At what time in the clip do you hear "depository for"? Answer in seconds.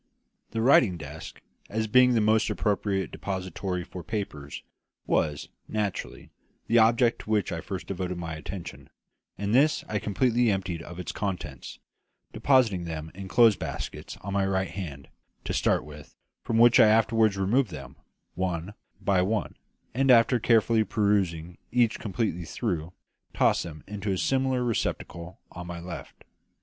3.11-4.01